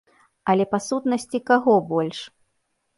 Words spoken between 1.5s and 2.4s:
каго больш?